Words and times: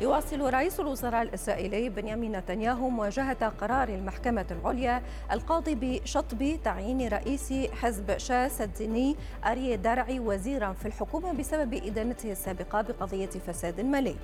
يواصل 0.00 0.40
رئيس 0.40 0.80
الوزراء 0.80 1.22
الإسرائيلي 1.22 1.88
بنيامين 1.88 2.36
نتنياهو 2.36 2.88
مواجهة 2.88 3.48
قرار 3.48 3.88
المحكمة 3.88 4.46
العليا 4.50 5.02
القاضي 5.32 5.74
بشطب 5.74 6.58
تعيين 6.64 7.08
رئيس 7.08 7.52
حزب 7.52 8.18
شاس 8.18 8.60
الديني 8.60 9.16
أري 9.44 9.76
درعي 9.76 10.20
وزيرا 10.20 10.72
في 10.72 10.86
الحكومة 10.86 11.32
بسبب 11.32 11.74
إدانته 11.74 12.32
السابقة 12.32 12.82
بقضية 12.82 13.26
فساد 13.26 13.80
مالي. 13.80 14.16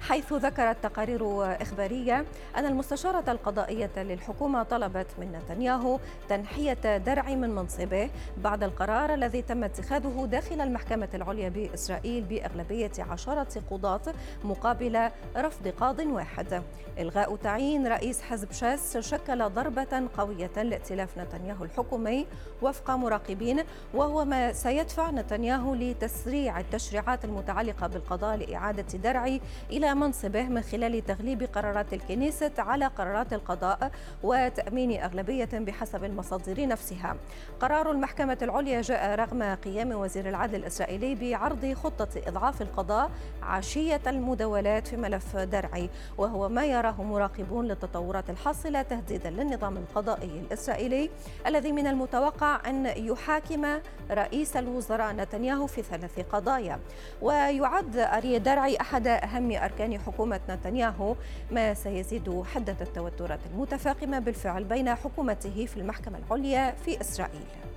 حيث 0.00 0.32
ذكرت 0.32 0.76
تقارير 0.82 1.52
إخبارية 1.62 2.24
أن 2.56 2.66
المستشارة 2.66 3.32
القضائية 3.32 3.90
للحكومة 3.96 4.62
طلبت 4.62 5.06
من 5.18 5.32
نتنياهو 5.32 5.98
تنحية 6.28 6.96
درعي 6.96 7.36
من 7.36 7.50
منصبه 7.50 8.10
بعد 8.36 8.62
القرار 8.62 9.14
الذي 9.14 9.42
تم 9.42 9.64
اتخاذه 9.64 10.26
داخل 10.30 10.60
المحكمة 10.60 11.08
العليا 11.14 11.48
بإسرائيل 11.48 12.24
بأغلبية 12.24 12.92
عشرة 12.98 13.62
قضاة 13.70 14.00
مقابل 14.44 15.10
رفض 15.36 15.68
قاض 15.68 15.98
واحد. 15.98 16.62
إلغاء 16.98 17.36
تعيين 17.36 17.86
رئيس 17.86 18.22
حزب 18.22 18.52
شاس 18.52 18.96
شكل 18.98 19.48
ضربة 19.48 20.08
قوية 20.18 20.50
لائتلاف 20.56 21.18
نتنياهو 21.18 21.64
الحكومي 21.64 22.26
وفق 22.62 22.90
مراقبين 22.90 23.60
وهو 23.94 24.24
ما 24.24 24.52
سيدفع 24.52 25.10
نتنياهو 25.10 25.74
لتسريع 25.74 26.60
التشريعات 26.60 27.24
المتعلقة 27.24 27.86
بالقضاء 27.86 28.36
لإعادة 28.36 28.98
درعي 28.98 29.40
إلى 29.70 29.94
منصبه 29.94 30.42
من 30.42 30.62
خلال 30.62 31.04
تغليب 31.04 31.42
قرارات 31.42 31.92
الكنيسة 31.92 32.52
على 32.58 32.86
قرارات 32.86 33.32
القضاء 33.32 33.90
وتأمين 34.22 35.00
أغلبية 35.02 35.48
بحسب 35.52 36.04
المصادر 36.04 36.66
نفسها. 36.66 37.16
قرار 37.60 37.90
المحكمة 37.90 38.38
العليا 38.42 38.80
جاء 38.80 39.14
رغم 39.14 39.42
قيام 39.42 39.92
وزير 39.92 40.28
العدل 40.28 40.54
الإسرائيلي 40.54 41.14
بعرض 41.14 41.72
خطة 41.72 42.08
إضعاف 42.26 42.62
القضاء 42.62 43.10
عشية 43.42 44.00
المداولات 44.06 44.86
في 44.86 44.96
ملف 45.08 45.36
درعي 45.36 45.90
وهو 46.18 46.48
ما 46.48 46.64
يراه 46.64 47.02
مراقبون 47.02 47.68
للتطورات 47.68 48.30
الحاصلة 48.30 48.82
تهديدا 48.82 49.30
للنظام 49.30 49.76
القضائي 49.76 50.40
الإسرائيلي 50.40 51.10
الذي 51.46 51.72
من 51.72 51.86
المتوقع 51.86 52.60
أن 52.66 52.86
يحاكم 52.86 53.66
رئيس 54.10 54.56
الوزراء 54.56 55.12
نتنياهو 55.12 55.66
في 55.66 55.82
ثلاث 55.82 56.20
قضايا. 56.20 56.78
ويعد 57.22 57.96
أري 57.96 58.38
درعي 58.38 58.80
أحد 58.80 59.06
أهم 59.06 59.52
أركان 59.52 59.98
حكومة 59.98 60.40
نتنياهو 60.50 61.14
ما 61.50 61.74
سيزيد 61.74 62.42
حدة 62.54 62.76
التوترات 62.80 63.40
المتفاقمة 63.52 64.18
بالفعل 64.18 64.64
بين 64.64 64.94
حكومته 64.94 65.66
في 65.66 65.76
المحكمة 65.76 66.18
العليا 66.18 66.70
في 66.70 67.00
إسرائيل. 67.00 67.67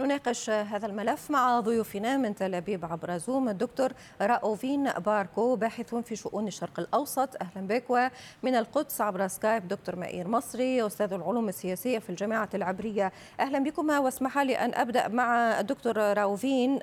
نناقش 0.00 0.50
هذا 0.50 0.86
الملف 0.86 1.30
مع 1.30 1.60
ضيوفنا 1.60 2.16
من 2.16 2.34
تل 2.34 2.54
أبيب 2.54 2.84
عبر 2.84 3.16
زوم 3.16 3.48
الدكتور 3.48 3.92
راوفين 4.20 4.90
باركو 4.90 5.56
باحث 5.56 5.94
في 5.94 6.16
شؤون 6.16 6.46
الشرق 6.46 6.80
الأوسط. 6.80 7.42
أهلا 7.42 7.66
بك. 7.66 7.90
ومن 7.90 8.54
القدس 8.54 9.00
عبر 9.00 9.26
سكايب 9.26 9.68
دكتور 9.68 9.96
مائير 9.96 10.28
مصري 10.28 10.86
أستاذ 10.86 11.12
العلوم 11.12 11.48
السياسية 11.48 11.98
في 11.98 12.10
الجامعة 12.10 12.48
العبرية. 12.54 13.12
أهلا 13.40 13.58
بكما. 13.58 13.98
واسمح 13.98 14.38
لي 14.38 14.58
أن 14.58 14.74
أبدأ 14.74 15.08
مع 15.08 15.60
الدكتور 15.60 15.96
راوفين 15.96 16.78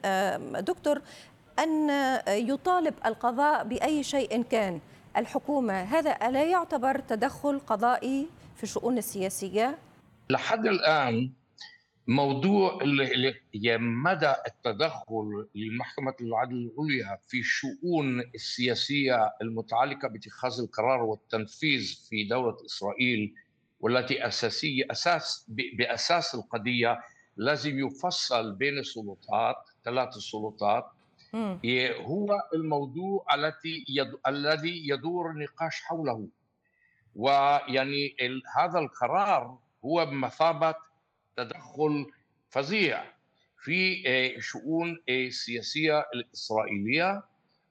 دكتور 0.59 1.01
أن 1.59 1.89
يطالب 2.27 2.93
القضاء 3.05 3.63
بأي 3.63 4.03
شيء 4.03 4.41
كان. 4.41 4.79
الحكومة 5.17 5.73
هذا 5.73 6.11
ألا 6.11 6.43
يعتبر 6.43 6.99
تدخل 6.99 7.59
قضائي 7.67 8.27
في 8.55 8.63
الشؤون 8.63 8.97
السياسية؟ 8.97 9.77
لحد 10.29 10.65
الآن 10.65 11.29
موضوع 12.07 12.79
اللي 12.81 13.35
مدى 13.77 14.33
التدخل 14.47 15.47
لمحكمة 15.55 16.13
العدل 16.21 16.71
العليا 16.77 17.17
في 17.27 17.39
الشؤون 17.39 18.19
السياسية 18.35 19.33
المتعلقة 19.41 20.07
باتخاذ 20.07 20.59
القرار 20.59 21.03
والتنفيذ 21.03 22.07
في 22.09 22.23
دولة 22.23 22.57
إسرائيل 22.65 23.33
والتي 23.79 24.27
أساسية 24.27 24.83
أساس 24.91 25.45
بأساس 25.77 26.35
القضية 26.35 26.99
لازم 27.37 27.79
يفصل 27.79 28.55
بين 28.55 28.77
السلطات 28.77 29.55
ثلاث 29.85 30.17
السلطات 30.17 30.85
هو 32.01 32.41
الموضوع 32.55 33.25
التي 33.35 33.85
يد... 33.89 34.11
الذي 34.27 34.89
يدور 34.89 35.29
النقاش 35.31 35.81
حوله. 35.81 36.27
ويعني 37.15 38.15
ال... 38.21 38.41
هذا 38.57 38.79
القرار 38.79 39.57
هو 39.85 40.05
بمثابة 40.05 40.75
تدخل 41.37 42.05
فظيع 42.49 43.03
في 43.63 44.03
آه، 44.07 44.39
شؤون 44.39 45.03
السياسيه 45.09 45.97
آه، 45.99 46.05
الإسرائيلية 46.15 47.23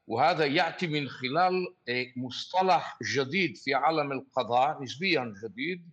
وهذا 0.07 0.45
يأتي 0.45 0.87
من 0.87 1.09
خلال 1.09 1.75
آه، 1.89 2.07
مصطلح 2.17 2.99
جديد 3.15 3.57
في 3.57 3.75
عالم 3.75 4.13
القضاء 4.13 4.83
نسبيا 4.83 5.35
جديد 5.45 5.91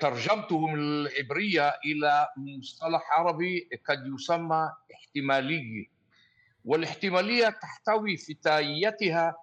ترجمته 0.00 0.66
من 0.66 0.78
العبرية 0.78 1.68
إلى 1.84 2.28
مصطلح 2.36 3.18
عربي 3.18 3.68
قد 3.88 4.06
يسمى 4.06 4.72
احتماليه 4.94 5.86
والاحتمالية 6.64 7.48
تحتوي 7.48 8.16
في 8.16 8.34
تايتها 8.34 9.36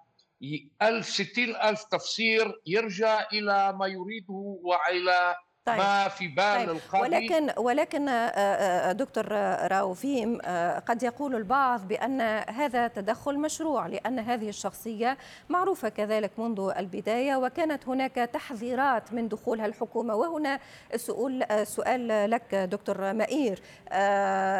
ألف 0.82 1.06
ستين 1.06 1.56
ألف 1.56 1.84
تفسير 1.84 2.60
يرجع 2.66 3.26
إلى 3.32 3.72
ما 3.72 3.86
يريده 3.86 4.58
وإلى 4.62 5.34
طيب. 5.66 5.78
ما 5.78 6.08
في 6.08 6.28
بال 6.28 6.56
طيب. 6.56 6.70
القاضي 6.70 7.02
ولكن 7.02 7.50
ولكن 7.56 8.08
آه، 8.08 8.12
آه، 8.12 8.92
دكتور 8.92 9.32
راوفيم 9.72 10.38
آه، 10.44 10.78
قد 10.78 11.02
يقول 11.02 11.34
البعض 11.34 11.88
بأن 11.88 12.20
هذا 12.50 12.88
تدخل 12.88 13.38
مشروع 13.38 13.86
لأن 13.86 14.18
هذه 14.18 14.48
الشخصية 14.48 15.18
معروفة 15.48 15.88
كذلك 15.88 16.30
منذ 16.38 16.72
البداية 16.78 17.36
وكانت 17.36 17.88
هناك 17.88 18.14
تحذيرات 18.14 19.12
من 19.12 19.28
دخولها 19.28 19.66
الحكومة 19.66 20.14
وهنا 20.14 20.60
السؤال 20.94 21.66
سؤال 21.66 22.30
لك 22.30 22.54
دكتور 22.54 23.12
مائير 23.12 23.62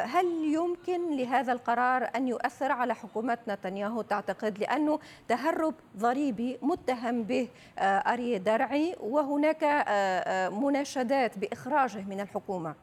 هل 0.04 0.26
يمكن 0.44 1.16
لهذا 1.16 1.52
القرار 1.52 2.10
أن 2.16 2.28
يؤثر 2.28 2.72
على 2.72 2.94
حكومة 2.94 3.38
نتنياهو 3.48 4.02
تعتقد 4.02 4.58
لأنه 4.58 4.98
تهرب 5.28 5.74
ضريبي 5.96 6.58
متهم 6.62 7.22
به 7.22 7.48
أري 7.78 8.38
درعي 8.38 8.96
وهناك 9.00 9.64
مناشده 10.52 10.93
مناشدات 10.96 11.38
بإخراجه 11.38 12.02
من 12.02 12.20
الحكومة. 12.20 12.74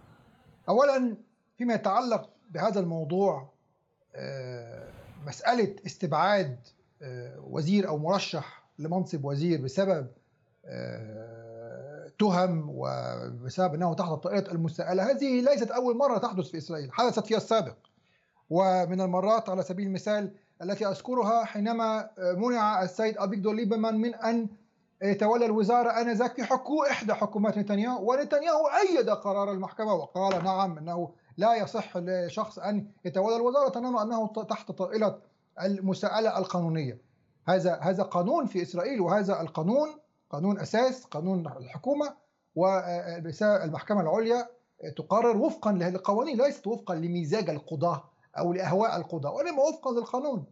أولا 0.70 1.18
فيما 1.58 1.74
يتعلق 1.74 2.30
بهذا 2.50 2.80
الموضوع 2.80 3.50
آه، 4.16 4.88
مسألة 5.28 5.76
استبعاد 5.86 6.60
آه، 7.02 7.40
وزير 7.40 7.88
أو 7.88 7.98
مرشح 7.98 8.64
لمنصب 8.80 9.26
وزير 9.26 9.62
بسبب 9.62 10.08
آه، 10.66 12.12
تهم 12.20 12.66
وبسبب 12.70 13.74
أنه 13.74 13.94
تحت 13.94 14.10
طائرة 14.10 14.52
المساءلة 14.52 15.12
هذه 15.12 15.42
ليست 15.42 15.72
أول 15.72 15.98
مرة 15.98 16.18
تحدث 16.18 16.48
في 16.48 16.58
إسرائيل 16.58 16.92
حدثت 16.92 17.26
فيها 17.26 17.38
السابق. 17.38 17.76
ومن 18.50 19.02
المرات 19.02 19.50
على 19.50 19.64
سبيل 19.64 19.88
المثال 19.88 20.32
التي 20.62 20.88
أذكرها 20.88 21.46
حينما 21.46 22.10
منع 22.38 22.84
السيد 22.84 23.18
أبيكدور 23.18 23.54
ليبرمان 23.54 23.96
من 23.96 24.16
أن 24.16 24.48
تولى 25.20 25.46
الوزارة 25.46 25.90
آنذاك 26.02 26.42
حكو 26.42 26.84
إحدى 26.84 27.14
حكومات 27.14 27.58
نتنياهو 27.58 28.12
ونتنياهو 28.12 28.68
أيد 28.68 29.10
قرار 29.10 29.52
المحكمة 29.52 29.94
وقال 29.94 30.44
نعم 30.44 30.78
أنه 30.78 31.12
لا 31.38 31.56
يصح 31.56 31.98
لشخص 31.98 32.60
أن 32.60 32.88
يتولى 33.06 33.36
الوزارة 33.36 33.70
طالما 33.70 34.04
أنه 34.04 34.28
تحت 34.28 34.72
طائلة 34.72 35.20
المساءلة 35.62 36.38
القانونية. 36.38 37.02
هذا 37.48 37.80
هذا 37.82 38.04
قانون 38.04 38.46
في 38.46 38.62
إسرائيل 38.62 39.02
وهذا 39.02 39.42
القانون 39.42 39.90
قانون 40.30 40.60
أساس 40.60 41.06
قانون 41.06 41.48
الحكومة 41.48 42.14
والمحكمة 42.56 44.02
العليا 44.02 44.48
تقرر 44.98 45.38
وفقا 45.38 45.72
للقوانين 45.72 46.38
ليست 46.42 46.68
وفقا 46.68 46.96
لمزاج 46.96 47.50
القضاة 47.50 48.04
أو 48.38 48.54
لأهواء 48.54 48.98
القضاة 48.98 49.32
وإنما 49.32 49.64
وفقا 49.64 49.92
للقانون. 49.92 50.46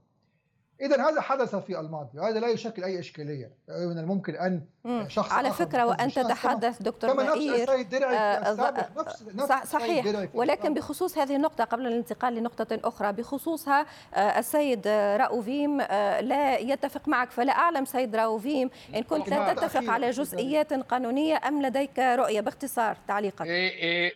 إذا 0.81 1.09
هذا 1.09 1.21
حدث 1.21 1.55
في 1.55 1.79
الماضي 1.79 2.19
وهذا 2.19 2.39
لا 2.39 2.47
يشكل 2.47 2.83
أي 2.83 2.99
إشكالية. 2.99 3.51
من 3.67 3.97
الممكن 3.99 4.35
أن 4.35 4.61
شخص 5.07 5.31
على 5.31 5.51
فكرة 5.51 5.85
وأنت 5.85 6.19
تتحدث 6.19 6.81
دكتور 6.81 7.13
كما 7.13 7.23
نفس 7.23 7.37
السيد 7.37 7.89
درعي 7.89 8.17
آه 8.17 8.53
نفس, 8.97 9.23
نفس 9.35 9.71
صحيح. 9.71 10.29
ولكن 10.33 10.73
بخصوص 10.73 11.17
هذه 11.17 11.35
النقطة 11.35 11.63
قبل 11.63 11.87
الانتقال 11.87 12.35
لنقطة 12.35 12.79
أخرى 12.83 13.11
بخصوصها 13.11 13.85
آه 14.13 14.39
السيد 14.39 14.87
راوفيم 14.87 15.81
آه 15.81 16.21
لا 16.21 16.57
يتفق 16.57 17.07
معك 17.07 17.31
فلا 17.31 17.51
أعلم 17.51 17.85
سيد 17.85 18.15
راوفيم 18.15 18.69
إن 18.95 19.03
كنت 19.03 19.29
لا 19.29 19.53
تتفق 19.53 19.89
على 19.89 20.09
جزئيات 20.09 20.73
قانونية 20.73 21.41
أم 21.47 21.61
لديك 21.61 21.99
رؤية 21.99 22.41
باختصار 22.41 22.97
تعليقك 23.07 23.45
إيه 23.45 24.13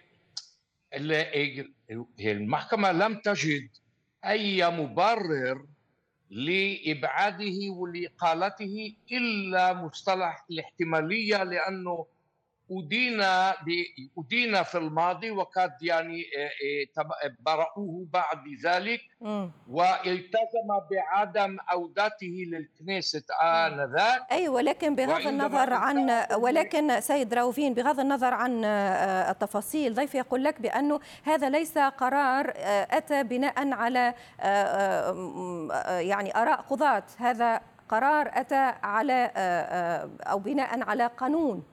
إيه 0.99 2.31
المحكمة 2.31 2.91
لم 2.91 3.19
تجد 3.19 3.69
أي 4.25 4.69
مبرر 4.69 5.65
لإبعاده 6.33 7.69
ولإقالته 7.69 8.95
إلا 9.11 9.73
مصطلح 9.73 10.45
الاحتمالية 10.51 11.43
لأنه 11.43 12.05
أدين 12.79 13.21
أدين 14.17 14.63
في 14.63 14.77
الماضي 14.77 15.31
وقد 15.31 15.71
يعني 15.81 16.23
برأوه 17.39 18.05
بعد 18.13 18.43
ذلك 18.63 19.01
والتزم 19.69 20.67
بعدم 20.91 21.57
عودته 21.67 22.45
للكنيسة 22.47 23.23
آنذاك. 23.43 24.21
أي 24.31 24.49
ولكن 24.49 24.95
بغض 24.95 25.27
النظر 25.27 25.73
عن 25.73 26.25
ولكن 26.37 27.01
سيد 27.01 27.33
راوفين 27.33 27.73
بغض 27.73 27.99
النظر 27.99 28.33
عن 28.33 28.65
التفاصيل 28.65 29.93
ضيفي 29.93 30.17
يقول 30.17 30.43
لك 30.43 30.61
بأنه 30.61 30.99
هذا 31.23 31.49
ليس 31.49 31.77
قرار 31.77 32.53
أتى 32.91 33.23
بناء 33.23 33.71
على 33.73 34.13
يعني 35.99 36.37
آراء 36.37 36.61
قضاة. 36.61 37.03
هذا 37.17 37.61
قرار 37.89 38.31
أتى 38.33 38.73
على 38.83 39.31
أو 40.21 40.39
بناء 40.39 40.83
على 40.83 41.07
قانون. 41.07 41.63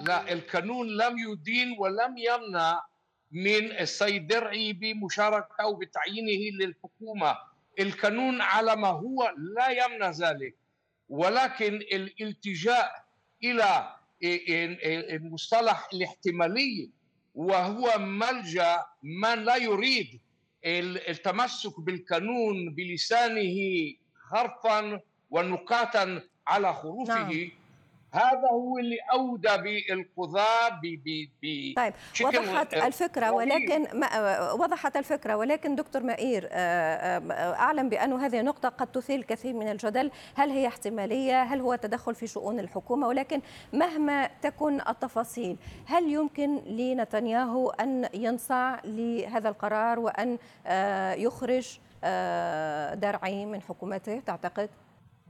لا 0.00 0.32
القانون 0.32 0.86
لم 0.96 1.18
يدين 1.18 1.76
ولم 1.78 2.14
يمنع 2.18 2.84
من 3.32 3.72
السيد 3.72 4.26
درعي 4.26 4.72
بمشاركته 4.72 5.62
أو 5.62 5.74
بتعيينه 5.74 6.56
للحكومة 6.56 7.36
القانون 7.78 8.40
على 8.40 8.76
ما 8.76 8.88
هو 8.88 9.34
لا 9.56 9.68
يمنع 9.68 10.10
ذلك 10.10 10.54
ولكن 11.08 11.74
الالتجاء 11.74 13.04
إلى 13.44 13.94
المصطلح 15.16 15.88
الاحتمالي 15.92 16.90
وهو 17.34 17.98
ملجأ 17.98 18.84
من 19.02 19.44
لا 19.44 19.56
يريد 19.56 20.20
التمسك 20.64 21.80
بالقانون 21.80 22.74
بلسانه 22.74 23.56
حرفا 24.30 25.00
ونقاطا 25.30 26.22
على 26.46 26.74
حروفه 26.74 27.14
نعم. 27.14 27.50
هذا 28.12 28.48
هو 28.52 28.78
اللي 28.78 28.96
أودى 29.12 29.56
بالقضاة 29.56 30.68
ب 30.68 31.02
ب 31.42 31.74
طيب 31.76 31.94
وضحت 32.24 32.74
الفكرة 32.74 33.30
ولكن 33.32 33.98
ما 33.98 34.52
وضحت 34.52 34.96
الفكرة 34.96 35.36
ولكن 35.36 35.74
دكتور 35.74 36.02
مائير 36.02 36.48
أعلم 36.52 37.88
بأن 37.88 38.12
هذه 38.12 38.42
نقطة 38.42 38.68
قد 38.68 38.86
تثير 38.86 39.18
الكثير 39.18 39.54
من 39.54 39.68
الجدل. 39.68 40.10
هل 40.34 40.50
هي 40.50 40.66
احتمالية؟ 40.66 41.42
هل 41.42 41.60
هو 41.60 41.74
تدخل 41.74 42.14
في 42.14 42.26
شؤون 42.26 42.60
الحكومة؟ 42.60 43.08
ولكن 43.08 43.40
مهما 43.72 44.30
تكن 44.42 44.80
التفاصيل 44.88 45.56
هل 45.86 46.12
يمكن 46.12 46.56
لنتنياهو 46.56 47.70
أن 47.70 48.08
ينصاع 48.14 48.80
لهذا 48.84 49.48
القرار 49.48 49.98
وأن 49.98 50.38
يخرج 51.18 51.78
درعي 53.00 53.46
من 53.46 53.62
حكومته 53.62 54.20
تعتقد؟ 54.26 54.70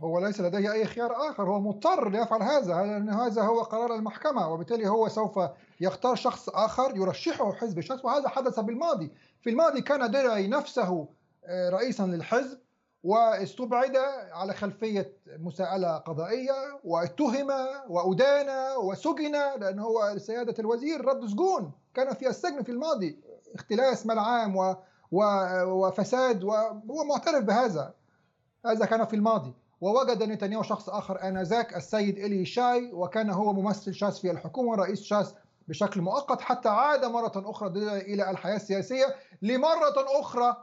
هو 0.00 0.18
ليس 0.18 0.40
لديه 0.40 0.72
أي 0.72 0.84
خيار 0.86 1.30
آخر 1.30 1.42
هو 1.42 1.60
مضطر 1.60 2.08
ليفعل 2.10 2.42
هذا 2.42 2.74
لأن 2.74 3.10
هذا 3.10 3.42
هو 3.42 3.62
قرار 3.62 3.94
المحكمة 3.94 4.52
وبالتالي 4.52 4.88
هو 4.88 5.08
سوف 5.08 5.40
يختار 5.80 6.14
شخص 6.14 6.48
آخر 6.48 6.96
يرشحه 6.96 7.52
حزب 7.52 7.78
الشخص 7.78 8.04
وهذا 8.04 8.28
حدث 8.28 8.60
بالماضي 8.60 9.12
في 9.40 9.50
الماضي 9.50 9.80
كان 9.80 10.10
درعي 10.10 10.46
نفسه 10.46 11.08
رئيسا 11.50 12.02
للحزب 12.02 12.58
واستبعد 13.04 13.96
على 14.32 14.54
خلفية 14.54 15.12
مساءلة 15.38 15.96
قضائية 15.96 16.80
واتهم 16.84 17.50
وأدان 17.88 18.76
وسجن 18.76 19.32
لأنه 19.32 19.82
هو 19.82 20.18
سيادة 20.18 20.54
الوزير 20.58 21.04
رد 21.04 21.26
سجون. 21.26 21.72
كان 21.94 22.14
في 22.14 22.28
السجن 22.28 22.62
في 22.62 22.72
الماضي 22.72 23.18
اختلاس 23.54 24.06
مال 24.06 24.18
عام 24.18 24.56
و 24.56 24.76
و 25.12 25.22
وفساد 25.64 26.44
وهو 26.44 27.04
معترف 27.08 27.44
بهذا. 27.44 27.94
هذا 28.66 28.86
كان 28.86 29.04
في 29.04 29.16
الماضي. 29.16 29.54
ووجد 29.80 30.22
نتنياهو 30.22 30.62
شخص 30.62 30.88
آخر 30.88 31.28
آنذاك 31.28 31.76
السيد 31.76 32.18
إلي 32.18 32.44
شاي 32.44 32.90
وكان 32.92 33.30
هو 33.30 33.52
ممثل 33.52 33.94
شاس 33.94 34.20
في 34.20 34.30
الحكومة 34.30 34.74
رئيس 34.74 35.02
شاس 35.02 35.34
بشكل 35.68 36.00
مؤقت 36.00 36.40
حتى 36.40 36.68
عاد 36.68 37.04
مرة 37.04 37.32
أخرى 37.36 37.68
إلى 38.00 38.30
الحياة 38.30 38.56
السياسية 38.56 39.06
لمرة 39.42 40.20
أخرى 40.20 40.56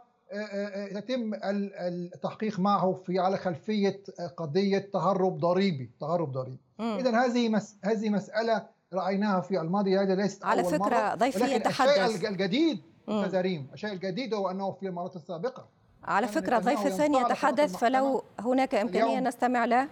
يتم 0.91 1.31
التحقيق 1.43 2.59
معه 2.59 2.93
في 2.93 3.19
على 3.19 3.37
خلفية 3.37 4.03
قضية 4.37 4.89
تهرب 4.93 5.37
ضريبي 5.37 5.91
تهرب 5.99 6.31
ضريبي. 6.31 6.59
إذا 6.79 7.25
هذه 7.25 7.49
مس 7.49 7.75
هذه 7.83 8.09
مسألة 8.09 8.65
رأيناها 8.93 9.41
في 9.41 9.61
الماضي 9.61 9.97
هذا 9.99 10.15
ليست 10.15 10.45
على 10.45 10.61
أول 10.61 10.71
فكرة 10.71 10.85
مرة 10.85 11.15
ضيفي 11.15 11.55
يتحدث. 11.55 11.97
الشيء 11.99 12.29
الجديد 12.29 12.81
تزاريم 13.07 13.67
الشيء 13.73 13.93
الجديد 13.93 14.33
هو 14.33 14.51
أنه 14.51 14.71
في 14.71 14.87
المرات 14.87 15.15
السابقة 15.15 15.67
على 16.07 16.27
فكرة 16.27 16.59
ضيف 16.59 16.85
الثاني 16.85 17.17
يتحدث 17.17 17.75
فلو 17.77 18.23
هناك 18.39 18.75
إمكانية 18.75 19.19
نستمع 19.19 19.65
له. 19.65 19.89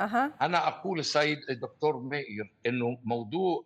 أها. 0.00 0.30
أنا 0.42 0.68
أقول 0.68 0.98
السيد 0.98 1.38
الدكتور 1.50 1.96
مائر 1.98 2.52
أنه 2.66 2.98
موضوع 3.04 3.64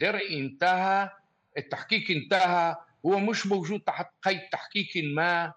درعي 0.00 0.40
انتهى 0.40 1.10
التحقيق 1.58 2.10
انتهى 2.10 2.76
هو 3.06 3.18
مش 3.18 3.46
موجود 3.46 3.80
تحت 3.80 4.06
قيد 4.22 4.40
تحقيق 4.52 4.88
ما 5.14 5.52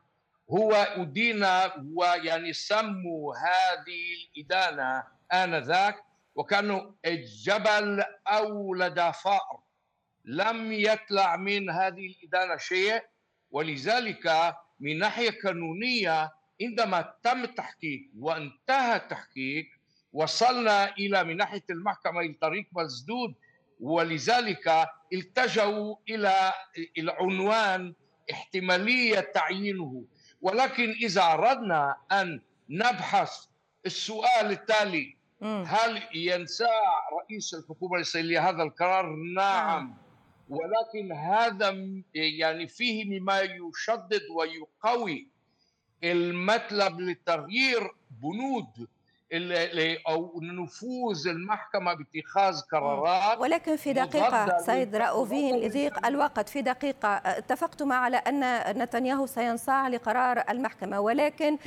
هو 0.51 0.73
أدين 0.73 1.45
ويعني 1.93 2.53
سموا 2.53 3.33
هذه 3.35 4.01
الإدانة 4.37 5.03
آنذاك 5.33 5.95
وكانوا 6.35 6.91
الجبل 7.05 8.03
أولد 8.27 8.99
فأر 9.11 9.59
لم 10.25 10.71
يطلع 10.71 11.35
من 11.35 11.69
هذه 11.69 12.07
الإدانة 12.07 12.57
شيء 12.57 13.01
ولذلك 13.51 14.55
من 14.83 14.99
ناحية 14.99 15.31
قانونيه 15.43 16.31
عندما 16.61 17.13
تم 17.23 17.43
التحقيق 17.43 18.01
وانتهى 18.19 18.95
التحقيق 18.95 19.65
وصلنا 20.13 20.91
إلى 20.97 21.23
من 21.23 21.37
ناحية 21.37 21.63
المحكمة 21.69 22.19
إلى 22.21 22.33
طريق 22.41 22.65
مسدود 22.71 23.35
ولذلك 23.79 24.87
التجوا 25.13 25.95
إلى 26.09 26.53
العنوان 26.97 27.93
احتمالية 28.31 29.19
تعيينه. 29.19 30.05
ولكن 30.41 30.89
إذا 30.89 31.21
أردنا 31.33 31.95
أن 32.11 32.41
نبحث 32.69 33.31
السؤال 33.85 34.51
التالي 34.51 35.17
هل 35.65 36.01
ينساع 36.13 37.09
رئيس 37.21 37.53
الحكومة 37.53 37.95
الاسرائيليه 37.95 38.49
هذا 38.49 38.63
القرار؟ 38.63 39.15
نعم. 39.35 39.97
ولكن 40.49 41.11
هذا 41.11 41.75
يعني 42.13 42.67
فيه 42.67 43.19
مما 43.19 43.41
يشدد 43.41 44.21
ويقوي 44.35 45.27
المطلب 46.03 47.01
لتغيير 47.01 47.91
بنود 48.23 48.87
أو 50.07 50.39
نفوذ 50.41 51.27
المحكمة 51.27 51.93
باتخاذ 51.93 52.61
قرارات 52.71 53.39
ولكن 53.39 53.75
في 53.75 53.93
دقيقة 53.93 54.57
سيد 54.57 54.95
راوفين 54.95 55.55
لضيق 55.55 56.05
الوقت. 56.05 56.49
في 56.49 56.61
دقيقة 56.61 57.09
اتفقتم 57.09 57.91
على 57.91 58.17
أن 58.17 58.59
نتنياهو 58.81 59.25
سينصاع 59.25 59.87
لقرار 59.87 60.43
المحكمة 60.49 60.99
ولكن 60.99 61.57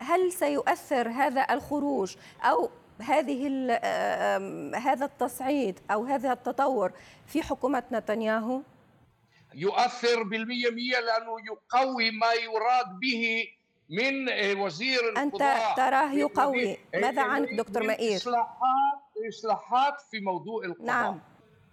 هل 0.00 0.32
سيؤثر 0.32 1.08
هذا 1.08 1.46
الخروج؟ 1.50 2.16
أو 2.42 2.70
هذه 3.02 3.46
هذا 4.76 5.04
التصعيد 5.04 5.80
أو 5.90 6.04
هذا 6.04 6.32
التطور 6.32 6.92
في 7.26 7.42
حكومة 7.42 7.82
نتنياهو؟ 7.92 8.60
يؤثر 9.54 10.22
بالمية 10.22 10.70
مية 10.70 11.00
لأنه 11.00 11.36
يقوي 11.52 12.10
ما 12.10 12.32
يراد 12.32 12.98
به 13.00 13.48
من 13.90 14.28
وزير 14.60 15.00
أنت 15.16 15.36
تراه 15.76 16.12
يقوي 16.12 16.78
ماذا 16.94 17.22
عنك 17.22 17.52
دكتور 17.52 17.82
مائير؟ 17.82 18.16
إصلاحات 18.16 19.00
إصلاحات 19.28 20.00
في 20.10 20.20
موضوع 20.20 20.64
القضاء 20.64 20.86
نعم 20.86 21.20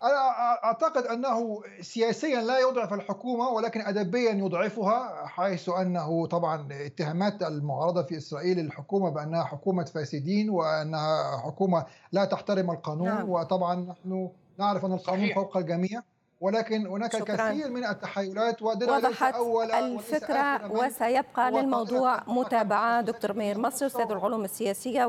أنا 0.03 0.17
أعتقد 0.63 1.03
أنه 1.03 1.61
سياسيا 1.81 2.41
لا 2.41 2.59
يضعف 2.59 2.93
الحكومة 2.93 3.49
ولكن 3.49 3.81
أدبيا 3.81 4.31
يضعفها 4.31 5.25
حيث 5.27 5.69
أنه 5.69 6.25
طبعا 6.25 6.67
اتهامات 6.71 7.43
المعارضة 7.43 8.03
في 8.03 8.17
إسرائيل 8.17 8.59
الحكومة 8.59 9.09
بأنها 9.09 9.43
حكومة 9.43 9.85
فاسدين 9.85 10.49
وأنها 10.49 11.37
حكومة 11.45 11.85
لا 12.11 12.25
تحترم 12.25 12.71
القانون 12.71 13.07
نعم. 13.07 13.29
وطبعا 13.29 13.75
نحن 13.75 14.29
نعرف 14.59 14.85
أن 14.85 14.93
القانون 14.93 15.25
صحيح. 15.25 15.35
فوق 15.35 15.57
الجميع 15.57 16.01
ولكن 16.41 16.87
هناك 16.87 17.13
شكراً. 17.13 17.49
الكثير 17.49 17.71
من 17.71 17.85
التحيلات 17.85 18.61
وضحت 18.61 19.35
الفكرة 19.73 20.71
وسيبقى 20.71 21.51
للموضوع 21.51 22.23
متابعة 22.27 23.01
دكتور 23.01 23.33
مير 23.33 23.57
مصر 23.57 23.85
أستاذ 23.85 24.11
العلوم 24.11 24.43
السياسية 24.43 25.05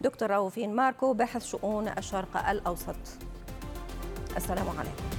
ودكتور 0.00 0.30
راوفين 0.30 0.74
ماركو 0.74 1.12
باحث 1.12 1.44
شؤون 1.44 1.88
الشرق 1.88 2.48
الأوسط 2.48 2.96
السلام 4.37 4.65
عليكم 4.79 5.16